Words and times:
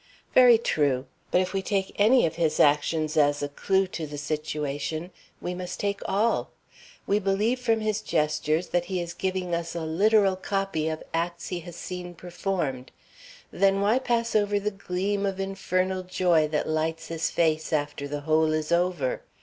"Very 0.33 0.57
true; 0.57 1.05
but 1.29 1.41
if 1.41 1.53
we 1.53 1.61
take 1.61 1.95
any 1.99 2.25
of 2.25 2.33
his 2.33 2.59
actions 2.59 3.15
as 3.17 3.43
a 3.43 3.47
clew 3.47 3.85
to 3.89 4.07
the 4.07 4.17
situation, 4.17 5.11
we 5.39 5.53
must 5.53 5.79
take 5.79 6.01
all. 6.05 6.49
We 7.05 7.19
believe 7.19 7.59
from 7.59 7.81
his 7.81 8.01
gestures 8.01 8.69
that 8.69 8.85
he 8.85 8.99
is 8.99 9.13
giving 9.13 9.53
us 9.53 9.75
a 9.75 9.81
literal 9.81 10.35
copy 10.35 10.89
of 10.89 11.03
acts 11.13 11.49
he 11.49 11.59
has 11.59 11.75
seen 11.75 12.15
performed. 12.15 12.89
Then, 13.51 13.79
why 13.79 13.99
pass 13.99 14.35
over 14.35 14.59
the 14.59 14.71
gleam 14.71 15.23
of 15.23 15.39
infernal 15.39 16.01
joy 16.01 16.47
that 16.47 16.67
lights 16.67 17.09
his 17.09 17.29
face 17.29 17.71
after 17.71 18.07
the 18.07 18.21
whole 18.21 18.53
is 18.53 18.71
over? 18.71 19.21